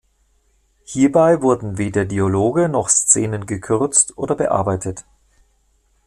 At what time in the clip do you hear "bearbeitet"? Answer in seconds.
4.33-5.05